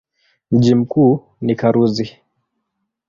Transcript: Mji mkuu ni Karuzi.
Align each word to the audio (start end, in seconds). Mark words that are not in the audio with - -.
Mji 0.51 0.75
mkuu 0.75 1.23
ni 1.41 1.55
Karuzi. 1.55 2.17